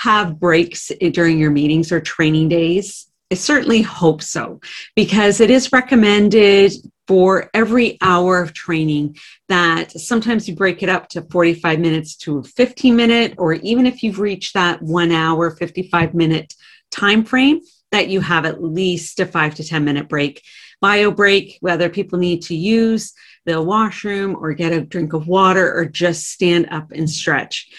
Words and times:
have 0.00 0.40
breaks 0.40 0.90
during 1.12 1.38
your 1.38 1.50
meetings 1.50 1.92
or 1.92 2.00
training 2.00 2.48
days? 2.48 3.06
I 3.30 3.36
certainly 3.36 3.82
hope 3.82 4.22
so, 4.22 4.60
because 4.96 5.40
it 5.40 5.50
is 5.50 5.72
recommended 5.72 6.72
for 7.06 7.48
every 7.54 7.98
hour 8.00 8.40
of 8.40 8.52
training 8.52 9.16
that 9.48 9.92
sometimes 9.92 10.48
you 10.48 10.56
break 10.56 10.82
it 10.82 10.88
up 10.88 11.08
to 11.10 11.22
45 11.22 11.78
minutes 11.78 12.16
to 12.16 12.42
15 12.42 12.96
minute, 12.96 13.34
or 13.38 13.52
even 13.52 13.86
if 13.86 14.02
you've 14.02 14.18
reached 14.18 14.54
that 14.54 14.82
one 14.82 15.12
hour, 15.12 15.50
55 15.50 16.14
minute 16.14 16.54
time 16.90 17.24
frame, 17.24 17.60
that 17.92 18.08
you 18.08 18.20
have 18.20 18.46
at 18.46 18.62
least 18.62 19.20
a 19.20 19.26
five 19.26 19.54
to 19.56 19.64
10 19.64 19.84
minute 19.84 20.08
break. 20.08 20.42
Bio 20.80 21.10
break, 21.10 21.58
whether 21.60 21.88
people 21.88 22.18
need 22.18 22.42
to 22.42 22.56
use 22.56 23.12
the 23.44 23.60
washroom 23.60 24.34
or 24.34 24.54
get 24.54 24.72
a 24.72 24.80
drink 24.80 25.12
of 25.12 25.28
water 25.28 25.72
or 25.72 25.84
just 25.84 26.26
stand 26.26 26.68
up 26.70 26.90
and 26.90 27.08
stretch. 27.08 27.70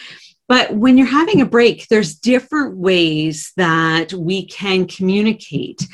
But 0.48 0.76
when 0.76 0.98
you're 0.98 1.08
having 1.08 1.42
a 1.42 1.46
break, 1.46 1.88
there's 1.88 2.16
different 2.16 2.78
ways 2.78 3.54
that 3.58 4.14
we 4.14 4.46
can 4.46 4.86
communicate 4.86 5.88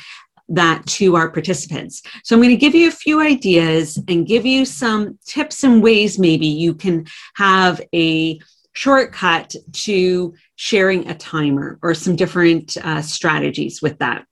that 0.48 0.84
to 0.86 1.14
our 1.14 1.30
participants. 1.30 2.02
So 2.24 2.34
I'm 2.34 2.42
going 2.42 2.50
to 2.50 2.56
give 2.56 2.74
you 2.74 2.88
a 2.88 2.92
few 2.92 3.20
ideas 3.20 4.02
and 4.08 4.26
give 4.26 4.46
you 4.46 4.64
some 4.64 5.18
tips 5.26 5.62
and 5.62 5.82
ways 5.82 6.18
maybe 6.18 6.46
you 6.46 6.74
can 6.74 7.06
have 7.34 7.80
a 7.94 8.40
shortcut 8.72 9.54
to 9.72 10.34
sharing 10.56 11.08
a 11.08 11.14
timer 11.14 11.78
or 11.82 11.94
some 11.94 12.16
different 12.16 12.76
uh, 12.78 13.02
strategies 13.02 13.82
with 13.82 13.98
that. 13.98 14.24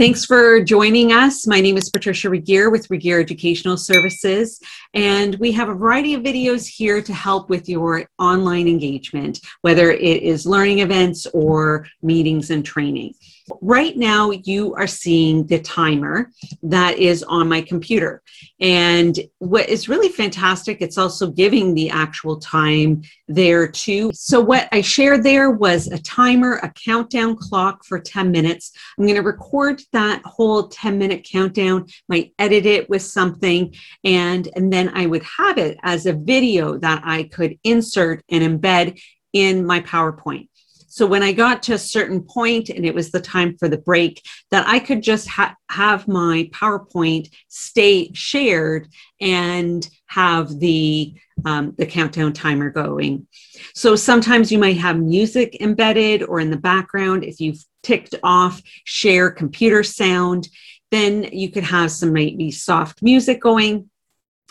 Thanks 0.00 0.24
for 0.24 0.62
joining 0.62 1.12
us. 1.12 1.46
My 1.46 1.60
name 1.60 1.76
is 1.76 1.90
Patricia 1.90 2.30
Regier 2.30 2.70
with 2.70 2.90
Regier 2.90 3.20
Educational 3.20 3.76
Services, 3.76 4.58
and 4.94 5.34
we 5.34 5.52
have 5.52 5.68
a 5.68 5.74
variety 5.74 6.14
of 6.14 6.22
videos 6.22 6.66
here 6.66 7.02
to 7.02 7.12
help 7.12 7.50
with 7.50 7.68
your 7.68 8.06
online 8.18 8.66
engagement, 8.66 9.40
whether 9.60 9.90
it 9.90 10.22
is 10.22 10.46
learning 10.46 10.78
events 10.78 11.26
or 11.34 11.86
meetings 12.00 12.48
and 12.48 12.64
training. 12.64 13.12
Right 13.60 13.96
now, 13.96 14.30
you 14.30 14.74
are 14.74 14.86
seeing 14.86 15.46
the 15.46 15.60
timer 15.60 16.30
that 16.62 16.98
is 16.98 17.22
on 17.22 17.48
my 17.48 17.60
computer. 17.60 18.22
And 18.60 19.18
what 19.38 19.68
is 19.68 19.88
really 19.88 20.08
fantastic, 20.08 20.80
it's 20.80 20.98
also 20.98 21.30
giving 21.30 21.74
the 21.74 21.90
actual 21.90 22.38
time 22.38 23.02
there 23.28 23.66
too. 23.66 24.10
So, 24.14 24.40
what 24.40 24.68
I 24.72 24.80
shared 24.80 25.22
there 25.22 25.50
was 25.50 25.86
a 25.88 25.98
timer, 25.98 26.56
a 26.62 26.72
countdown 26.72 27.36
clock 27.36 27.84
for 27.84 27.98
10 27.98 28.30
minutes. 28.30 28.72
I'm 28.98 29.04
going 29.04 29.16
to 29.16 29.22
record 29.22 29.82
that 29.92 30.22
whole 30.24 30.68
10 30.68 30.98
minute 30.98 31.26
countdown, 31.30 31.86
might 32.08 32.32
edit 32.38 32.66
it 32.66 32.88
with 32.88 33.02
something, 33.02 33.74
and, 34.04 34.48
and 34.54 34.72
then 34.72 34.90
I 34.94 35.06
would 35.06 35.24
have 35.38 35.58
it 35.58 35.78
as 35.82 36.06
a 36.06 36.12
video 36.12 36.78
that 36.78 37.02
I 37.04 37.24
could 37.24 37.58
insert 37.64 38.22
and 38.28 38.42
embed 38.42 39.00
in 39.32 39.64
my 39.64 39.80
PowerPoint. 39.80 40.48
So 40.90 41.06
when 41.06 41.22
I 41.22 41.30
got 41.30 41.62
to 41.64 41.74
a 41.74 41.78
certain 41.78 42.20
point 42.20 42.68
and 42.68 42.84
it 42.84 42.94
was 42.94 43.12
the 43.12 43.20
time 43.20 43.56
for 43.56 43.68
the 43.68 43.78
break, 43.78 44.22
that 44.50 44.66
I 44.66 44.80
could 44.80 45.02
just 45.02 45.28
ha- 45.28 45.54
have 45.70 46.08
my 46.08 46.50
PowerPoint 46.52 47.32
stay 47.48 48.10
shared 48.12 48.88
and 49.20 49.88
have 50.06 50.58
the 50.58 51.14
um, 51.44 51.74
the 51.78 51.86
countdown 51.86 52.32
timer 52.32 52.70
going. 52.70 53.26
So 53.72 53.96
sometimes 53.96 54.52
you 54.52 54.58
might 54.58 54.76
have 54.76 54.98
music 54.98 55.56
embedded 55.60 56.22
or 56.24 56.40
in 56.40 56.50
the 56.50 56.58
background. 56.58 57.24
If 57.24 57.40
you've 57.40 57.64
ticked 57.82 58.16
off 58.22 58.60
share 58.84 59.30
computer 59.30 59.82
sound, 59.82 60.48
then 60.90 61.22
you 61.32 61.50
could 61.50 61.64
have 61.64 61.92
some 61.92 62.12
maybe 62.12 62.50
soft 62.50 63.00
music 63.00 63.40
going 63.40 63.89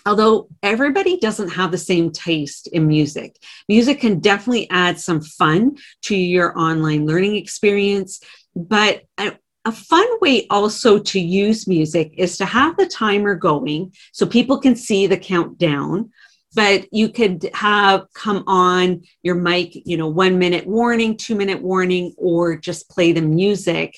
although 0.09 0.47
everybody 0.63 1.17
doesn't 1.17 1.49
have 1.49 1.69
the 1.69 1.77
same 1.77 2.11
taste 2.11 2.65
in 2.69 2.87
music, 2.87 3.37
music 3.67 3.99
can 3.99 4.19
definitely 4.19 4.67
add 4.71 4.99
some 4.99 5.21
fun 5.21 5.77
to 6.01 6.15
your 6.15 6.57
online 6.57 7.05
learning 7.05 7.35
experience. 7.35 8.19
But 8.55 9.03
a, 9.19 9.37
a, 9.65 9.71
fun 9.71 10.07
way 10.19 10.47
also 10.49 10.97
to 10.97 11.19
use 11.19 11.67
music 11.67 12.15
is 12.17 12.37
to 12.37 12.45
have 12.45 12.75
the 12.75 12.87
timer 12.87 13.35
going 13.35 13.93
so 14.11 14.25
people 14.25 14.59
can 14.59 14.75
see 14.75 15.05
the 15.05 15.15
countdown. 15.15 16.09
But 16.55 16.87
you 16.91 17.09
could 17.09 17.47
have 17.53 18.07
come 18.15 18.43
on 18.47 19.03
your 19.21 19.35
mic, 19.35 19.73
you 19.85 19.95
know, 19.95 20.07
one 20.07 20.39
minute 20.39 20.65
warning, 20.65 21.17
two 21.17 21.35
minute 21.35 21.61
warning, 21.61 22.15
or 22.17 22.57
just 22.57 22.89
play 22.89 23.11
the 23.11 23.21
music 23.21 23.95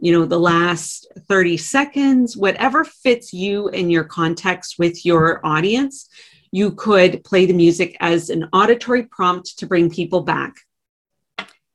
you 0.00 0.12
know 0.12 0.24
the 0.24 0.38
last 0.38 1.06
30 1.28 1.56
seconds 1.56 2.36
whatever 2.36 2.84
fits 2.84 3.32
you 3.32 3.68
and 3.68 3.92
your 3.92 4.04
context 4.04 4.76
with 4.78 5.04
your 5.04 5.44
audience 5.44 6.08
you 6.52 6.70
could 6.72 7.24
play 7.24 7.46
the 7.46 7.54
music 7.54 7.96
as 8.00 8.28
an 8.28 8.48
auditory 8.52 9.04
prompt 9.04 9.58
to 9.58 9.66
bring 9.66 9.90
people 9.90 10.20
back. 10.20 10.54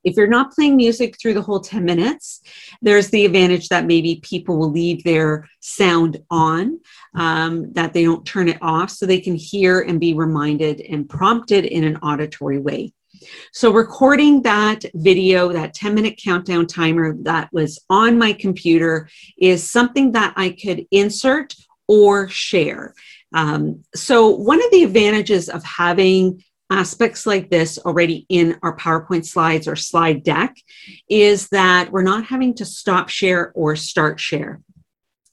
If 0.03 0.16
you're 0.16 0.28
not 0.28 0.53
playing 0.53 0.78
music 0.78 1.19
through 1.19 1.33
the 1.33 1.41
whole 1.41 1.59
10 1.59 1.83
minutes 1.83 2.41
there's 2.81 3.09
the 3.09 3.25
advantage 3.25 3.67
that 3.67 3.85
maybe 3.85 4.22
people 4.23 4.57
will 4.57 4.72
leave 4.72 5.03
their 5.03 5.49
sound 5.59 6.23
on 6.29 6.79
um, 7.16 7.73
that 7.73 7.91
they 7.91 8.03
don't 8.03 8.25
turn 8.25 8.47
it 8.47 8.59
off 8.61 8.89
so 8.89 9.05
they 9.05 9.19
can 9.19 9.35
hear 9.35 9.81
and 9.81 9.99
be 9.99 10.13
reminded 10.13 10.79
and 10.79 11.09
prompted 11.09 11.66
in 11.66 11.84
an 11.84 11.97
auditory 11.97 12.59
way 12.59 12.94
so, 13.51 13.72
recording 13.72 14.41
that 14.44 14.83
video, 14.94 15.51
that 15.53 15.73
10 15.73 15.95
minute 15.95 16.19
countdown 16.23 16.67
timer 16.67 17.16
that 17.23 17.50
was 17.51 17.79
on 17.89 18.17
my 18.17 18.33
computer, 18.33 19.09
is 19.38 19.69
something 19.69 20.11
that 20.13 20.33
I 20.35 20.50
could 20.50 20.85
insert 20.91 21.55
or 21.88 22.28
share. 22.29 22.94
Um, 23.33 23.83
so, 23.95 24.29
one 24.29 24.63
of 24.63 24.72
the 24.72 24.83
advantages 24.83 25.50
of 25.50 25.63
having 25.63 26.44
aspects 26.69 27.25
like 27.25 27.50
this 27.50 27.78
already 27.79 28.25
in 28.29 28.57
our 28.61 28.75
PowerPoint 28.75 29.25
slides 29.25 29.67
or 29.67 29.75
slide 29.75 30.23
deck 30.23 30.55
is 31.09 31.47
that 31.49 31.91
we're 31.91 32.03
not 32.03 32.25
having 32.25 32.53
to 32.55 32.66
stop 32.66 33.07
share 33.07 33.51
or 33.55 33.75
start 33.75 34.19
share. 34.19 34.61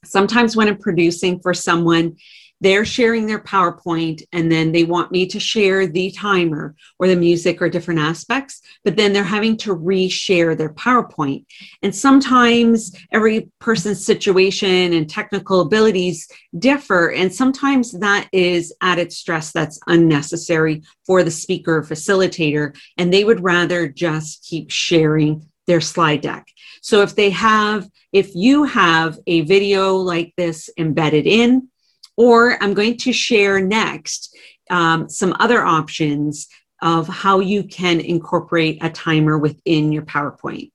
Sometimes, 0.04 0.56
when 0.56 0.68
I'm 0.68 0.78
producing 0.78 1.40
for 1.40 1.54
someone, 1.54 2.16
they're 2.64 2.84
sharing 2.84 3.26
their 3.26 3.40
PowerPoint 3.40 4.22
and 4.32 4.50
then 4.50 4.72
they 4.72 4.84
want 4.84 5.12
me 5.12 5.26
to 5.26 5.38
share 5.38 5.86
the 5.86 6.10
timer 6.10 6.74
or 6.98 7.06
the 7.06 7.16
music 7.16 7.60
or 7.60 7.68
different 7.68 8.00
aspects, 8.00 8.62
but 8.84 8.96
then 8.96 9.12
they're 9.12 9.22
having 9.22 9.56
to 9.58 9.76
reshare 9.76 10.56
their 10.56 10.72
PowerPoint. 10.72 11.44
And 11.82 11.94
sometimes 11.94 12.96
every 13.12 13.50
person's 13.58 14.04
situation 14.04 14.94
and 14.94 15.08
technical 15.08 15.60
abilities 15.60 16.26
differ. 16.58 17.12
And 17.12 17.32
sometimes 17.32 17.92
that 17.92 18.28
is 18.32 18.72
added 18.80 19.12
stress 19.12 19.52
that's 19.52 19.80
unnecessary 19.86 20.82
for 21.06 21.22
the 21.22 21.30
speaker 21.30 21.76
or 21.76 21.82
facilitator. 21.82 22.74
And 22.96 23.12
they 23.12 23.24
would 23.24 23.44
rather 23.44 23.88
just 23.88 24.44
keep 24.48 24.70
sharing 24.70 25.50
their 25.66 25.80
slide 25.80 26.20
deck. 26.20 26.46
So 26.82 27.02
if 27.02 27.14
they 27.14 27.30
have, 27.30 27.88
if 28.12 28.34
you 28.34 28.64
have 28.64 29.18
a 29.26 29.42
video 29.42 29.96
like 29.96 30.32
this 30.36 30.70
embedded 30.78 31.26
in, 31.26 31.68
or 32.16 32.62
I'm 32.62 32.74
going 32.74 32.96
to 32.98 33.12
share 33.12 33.60
next 33.60 34.36
um, 34.70 35.08
some 35.08 35.34
other 35.40 35.64
options 35.64 36.48
of 36.82 37.08
how 37.08 37.40
you 37.40 37.64
can 37.64 38.00
incorporate 38.00 38.78
a 38.82 38.90
timer 38.90 39.38
within 39.38 39.92
your 39.92 40.02
PowerPoint. 40.02 40.70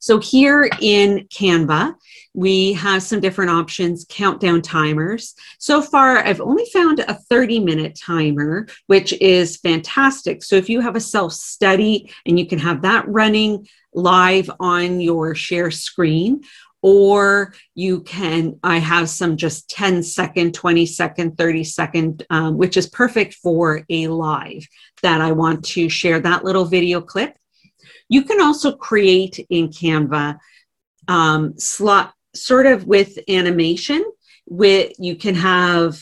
So 0.00 0.18
here 0.18 0.70
in 0.80 1.26
Canva, 1.28 1.94
we 2.32 2.72
have 2.74 3.02
some 3.02 3.20
different 3.20 3.50
options, 3.50 4.06
countdown 4.08 4.62
timers. 4.62 5.34
So 5.58 5.82
far, 5.82 6.18
I've 6.18 6.40
only 6.40 6.66
found 6.72 7.00
a 7.00 7.14
30 7.14 7.60
minute 7.60 7.98
timer, 8.00 8.68
which 8.86 9.12
is 9.20 9.56
fantastic. 9.56 10.44
So 10.44 10.54
if 10.54 10.68
you 10.68 10.80
have 10.80 10.94
a 10.94 11.00
self 11.00 11.32
study 11.32 12.12
and 12.24 12.38
you 12.38 12.46
can 12.46 12.60
have 12.60 12.82
that 12.82 13.08
running 13.08 13.66
live 13.92 14.48
on 14.60 15.00
your 15.00 15.34
share 15.34 15.72
screen, 15.72 16.42
or 16.82 17.52
you 17.74 18.00
can 18.02 18.58
i 18.62 18.78
have 18.78 19.08
some 19.08 19.36
just 19.36 19.68
10 19.70 20.02
second 20.02 20.54
20 20.54 20.86
second 20.86 21.36
30 21.36 21.64
second 21.64 22.26
um, 22.30 22.56
which 22.56 22.76
is 22.76 22.88
perfect 22.88 23.34
for 23.34 23.82
a 23.90 24.06
live 24.08 24.66
that 25.02 25.20
i 25.20 25.32
want 25.32 25.64
to 25.64 25.88
share 25.88 26.20
that 26.20 26.44
little 26.44 26.64
video 26.64 27.00
clip. 27.00 27.34
You 28.10 28.22
can 28.22 28.40
also 28.40 28.74
create 28.74 29.44
in 29.50 29.68
canva 29.68 30.38
um, 31.08 31.58
slot 31.58 32.14
sort 32.34 32.66
of 32.66 32.86
with 32.86 33.18
animation 33.28 34.04
with 34.46 34.92
you 34.98 35.16
can 35.16 35.34
have 35.34 36.00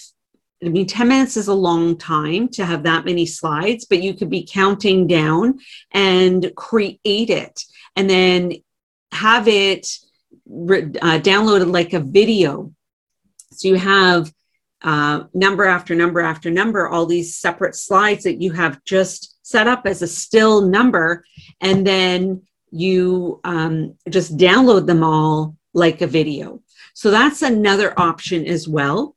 I 0.64 0.70
mean, 0.70 0.86
10 0.86 1.08
minutes 1.08 1.36
is 1.36 1.48
a 1.48 1.54
long 1.54 1.98
time 1.98 2.48
to 2.50 2.64
have 2.64 2.84
that 2.84 3.04
many 3.04 3.26
slides, 3.26 3.84
but 3.84 4.02
you 4.02 4.14
could 4.14 4.30
be 4.30 4.48
counting 4.50 5.06
down 5.06 5.58
and 5.92 6.50
create 6.56 6.98
it 7.04 7.62
and 7.94 8.08
then 8.08 8.52
have 9.12 9.48
it 9.48 9.86
uh, 10.48 11.18
downloaded 11.20 11.72
like 11.72 11.92
a 11.92 12.00
video. 12.00 12.72
So 13.52 13.68
you 13.68 13.76
have 13.76 14.32
uh, 14.82 15.24
number 15.34 15.64
after 15.64 15.94
number 15.94 16.20
after 16.20 16.50
number, 16.50 16.88
all 16.88 17.06
these 17.06 17.36
separate 17.36 17.74
slides 17.74 18.24
that 18.24 18.40
you 18.40 18.52
have 18.52 18.84
just 18.84 19.38
set 19.42 19.66
up 19.66 19.86
as 19.86 20.02
a 20.02 20.06
still 20.06 20.62
number, 20.62 21.24
and 21.60 21.86
then 21.86 22.42
you 22.70 23.40
um, 23.44 23.96
just 24.08 24.36
download 24.36 24.86
them 24.86 25.02
all 25.02 25.56
like 25.72 26.02
a 26.02 26.06
video. 26.06 26.62
So 26.94 27.10
that's 27.10 27.42
another 27.42 27.98
option 27.98 28.46
as 28.46 28.68
well. 28.68 29.15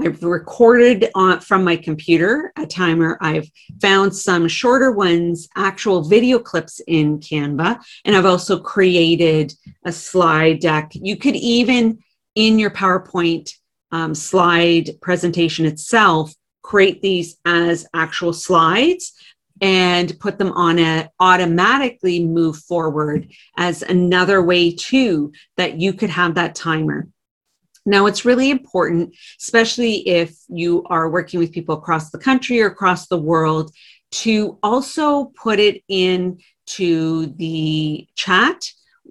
I've 0.00 0.22
recorded 0.22 1.10
on, 1.16 1.40
from 1.40 1.64
my 1.64 1.76
computer 1.76 2.52
a 2.56 2.64
timer. 2.66 3.18
I've 3.20 3.50
found 3.82 4.14
some 4.14 4.46
shorter 4.46 4.92
ones, 4.92 5.48
actual 5.56 6.02
video 6.02 6.38
clips 6.38 6.80
in 6.86 7.18
Canva, 7.18 7.80
and 8.04 8.14
I've 8.14 8.26
also 8.26 8.60
created 8.60 9.52
a 9.84 9.90
slide 9.90 10.60
deck. 10.60 10.92
You 10.92 11.16
could 11.16 11.34
even, 11.34 11.98
in 12.36 12.60
your 12.60 12.70
PowerPoint 12.70 13.50
um, 13.90 14.14
slide 14.14 14.90
presentation 15.00 15.66
itself, 15.66 16.32
create 16.62 17.02
these 17.02 17.36
as 17.44 17.84
actual 17.92 18.32
slides 18.32 19.14
and 19.60 20.16
put 20.20 20.38
them 20.38 20.52
on 20.52 20.78
a 20.78 21.10
automatically 21.18 22.24
move 22.24 22.56
forward 22.56 23.32
as 23.56 23.82
another 23.82 24.42
way 24.42 24.70
too 24.70 25.32
that 25.56 25.80
you 25.80 25.92
could 25.92 26.10
have 26.10 26.36
that 26.36 26.54
timer 26.54 27.08
now, 27.88 28.04
it's 28.04 28.26
really 28.26 28.50
important, 28.50 29.16
especially 29.40 30.06
if 30.06 30.36
you 30.48 30.84
are 30.90 31.08
working 31.08 31.40
with 31.40 31.52
people 31.52 31.74
across 31.74 32.10
the 32.10 32.18
country 32.18 32.60
or 32.60 32.66
across 32.66 33.08
the 33.08 33.16
world, 33.16 33.72
to 34.10 34.58
also 34.62 35.32
put 35.42 35.58
it 35.58 35.82
into 35.88 37.34
the 37.36 38.06
chat 38.14 38.62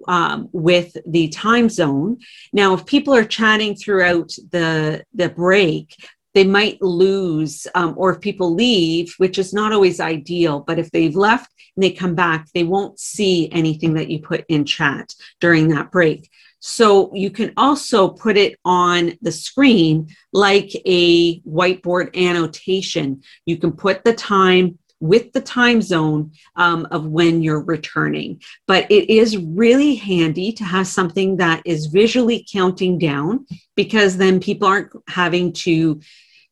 um, 0.06 0.48
with 0.52 0.96
the 1.06 1.26
time 1.28 1.68
zone. 1.68 2.18
Now, 2.52 2.74
if 2.74 2.86
people 2.86 3.14
are 3.14 3.24
chatting 3.24 3.74
throughout 3.74 4.30
the, 4.52 5.04
the 5.12 5.28
break, 5.28 5.96
they 6.38 6.44
might 6.44 6.80
lose, 6.80 7.66
um, 7.74 7.94
or 7.96 8.12
if 8.12 8.20
people 8.20 8.54
leave, 8.54 9.12
which 9.18 9.38
is 9.38 9.52
not 9.52 9.72
always 9.72 9.98
ideal, 9.98 10.60
but 10.60 10.78
if 10.78 10.88
they've 10.92 11.16
left 11.16 11.52
and 11.74 11.82
they 11.82 11.90
come 11.90 12.14
back, 12.14 12.46
they 12.54 12.62
won't 12.62 13.00
see 13.00 13.50
anything 13.50 13.94
that 13.94 14.08
you 14.08 14.20
put 14.20 14.44
in 14.48 14.64
chat 14.64 15.12
during 15.40 15.66
that 15.66 15.90
break. 15.90 16.30
So 16.60 17.12
you 17.12 17.32
can 17.32 17.52
also 17.56 18.08
put 18.08 18.36
it 18.36 18.56
on 18.64 19.14
the 19.20 19.32
screen 19.32 20.14
like 20.32 20.70
a 20.86 21.40
whiteboard 21.40 22.16
annotation. 22.16 23.24
You 23.44 23.56
can 23.56 23.72
put 23.72 24.04
the 24.04 24.14
time 24.14 24.78
with 25.00 25.32
the 25.32 25.40
time 25.40 25.82
zone 25.82 26.30
um, 26.54 26.86
of 26.92 27.06
when 27.06 27.42
you're 27.42 27.64
returning. 27.64 28.40
But 28.68 28.88
it 28.92 29.10
is 29.10 29.36
really 29.36 29.96
handy 29.96 30.52
to 30.52 30.62
have 30.62 30.86
something 30.86 31.38
that 31.38 31.62
is 31.64 31.86
visually 31.86 32.46
counting 32.48 32.96
down 32.96 33.44
because 33.74 34.16
then 34.16 34.38
people 34.38 34.68
aren't 34.68 34.92
having 35.08 35.52
to 35.64 36.00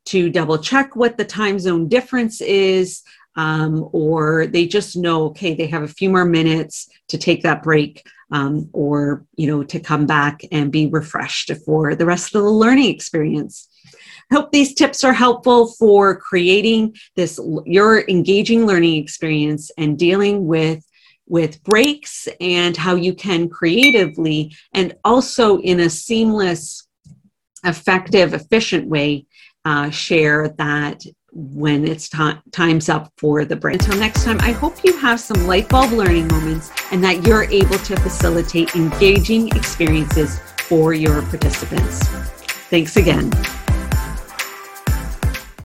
to 0.06 0.31
double 0.31 0.58
check 0.58 0.97
what 0.97 1.17
the 1.17 1.25
time 1.25 1.58
zone 1.58 1.88
difference 1.88 2.41
is 2.41 3.03
um, 3.37 3.88
or 3.93 4.47
they 4.47 4.67
just 4.67 4.97
know 4.97 5.25
okay 5.26 5.55
they 5.55 5.67
have 5.67 5.82
a 5.82 5.88
few 5.88 6.11
more 6.11 6.25
minutes 6.25 6.88
to 7.08 7.19
take 7.19 7.43
that 7.43 7.62
break 7.62 8.03
um, 8.31 8.69
or 8.73 9.25
you 9.37 9.47
know 9.47 9.62
to 9.62 9.79
come 9.79 10.06
back 10.06 10.43
and 10.50 10.73
be 10.73 10.87
refreshed 10.87 11.53
for 11.64 11.94
the 11.94 12.06
rest 12.06 12.35
of 12.35 12.43
the 12.43 12.50
learning 12.50 12.93
experience. 12.93 13.69
I 14.31 14.35
hope 14.35 14.50
these 14.50 14.75
tips 14.75 15.05
are 15.05 15.12
helpful 15.12 15.69
for 15.73 16.17
creating 16.17 16.97
this 17.14 17.38
your 17.64 18.08
engaging 18.08 18.67
learning 18.67 19.03
experience 19.03 19.70
and 19.79 19.99
dealing 19.99 20.47
with 20.47 20.85
with 21.29 21.62
breaks 21.64 22.29
and 22.41 22.76
how 22.76 22.94
you 22.94 23.14
can 23.14 23.49
creatively 23.49 24.55
and 24.73 24.94
also 25.05 25.58
in 25.58 25.81
a 25.81 25.91
seamless 25.91 26.87
effective 27.64 28.32
efficient 28.32 28.88
way 28.88 29.26
uh, 29.66 29.90
share 29.90 30.48
that 30.58 31.04
when 31.32 31.86
it's 31.86 32.08
time 32.08 32.40
time's 32.52 32.88
up 32.88 33.12
for 33.18 33.44
the 33.44 33.56
break. 33.56 33.74
Until 33.74 33.98
next 33.98 34.24
time, 34.24 34.38
I 34.40 34.52
hope 34.52 34.84
you 34.84 34.96
have 34.96 35.18
some 35.20 35.46
light 35.46 35.68
bulb 35.68 35.90
learning 35.90 36.28
moments 36.28 36.70
and 36.92 37.02
that 37.04 37.26
you're 37.26 37.44
able 37.44 37.78
to 37.78 37.96
facilitate 37.96 38.74
engaging 38.76 39.48
experiences 39.48 40.38
for 40.68 40.94
your 40.94 41.20
participants. 41.22 42.06
Thanks 42.70 42.96
again. 42.96 43.32